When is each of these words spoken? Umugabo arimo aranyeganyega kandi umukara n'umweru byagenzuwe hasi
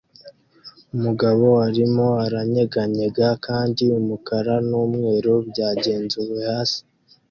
Umugabo 0.95 1.47
arimo 1.67 2.07
aranyeganyega 2.25 3.27
kandi 3.45 3.83
umukara 3.99 4.55
n'umweru 4.69 5.33
byagenzuwe 5.49 6.35
hasi 6.49 6.81